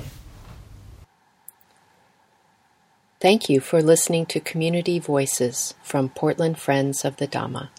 Thank 3.19 3.49
you 3.49 3.61
for 3.61 3.81
listening 3.81 4.27
to 4.27 4.39
Community 4.39 4.99
Voices 4.99 5.73
from 5.81 6.09
Portland 6.09 6.59
Friends 6.59 7.03
of 7.03 7.17
the 7.17 7.27
Dhamma. 7.27 7.69